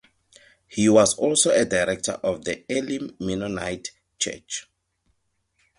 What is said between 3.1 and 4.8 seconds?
Mennonite Church.